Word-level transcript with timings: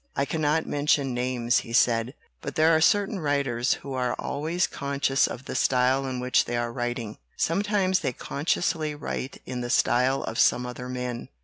"I 0.15 0.25
cannot 0.25 0.65
mention 0.65 1.13
names," 1.13 1.59
he 1.59 1.73
said, 1.73 2.15
"but 2.41 2.55
there 2.55 2.75
are 2.75 2.81
certain 2.81 3.19
writers 3.19 3.73
who 3.73 3.93
are 3.93 4.15
always 4.15 4.65
conscious 4.65 5.27
of 5.27 5.45
the 5.45 5.53
style 5.53 6.07
in 6.07 6.19
which 6.19 6.45
they 6.45 6.57
are 6.57 6.73
writing. 6.73 7.19
Sometimes 7.37 7.99
they 7.99 8.11
consciously 8.11 8.95
write 8.95 9.39
in 9.45 9.61
the 9.61 9.69
style 9.69 10.23
of 10.23 10.39
some 10.39 10.65
other 10.65 10.89
men. 10.89 11.29